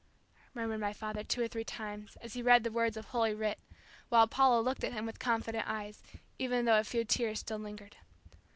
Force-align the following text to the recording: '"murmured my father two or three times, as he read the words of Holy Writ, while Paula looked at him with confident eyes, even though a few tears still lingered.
'"murmured 0.55 0.79
my 0.79 0.93
father 0.93 1.23
two 1.23 1.43
or 1.43 1.47
three 1.47 1.63
times, 1.63 2.17
as 2.21 2.33
he 2.33 2.41
read 2.41 2.63
the 2.63 2.71
words 2.71 2.97
of 2.97 3.05
Holy 3.05 3.35
Writ, 3.35 3.59
while 4.09 4.25
Paula 4.27 4.59
looked 4.59 4.83
at 4.83 4.93
him 4.93 5.05
with 5.05 5.19
confident 5.19 5.65
eyes, 5.67 6.01
even 6.39 6.65
though 6.65 6.79
a 6.79 6.83
few 6.83 7.05
tears 7.05 7.41
still 7.41 7.59
lingered. 7.59 7.97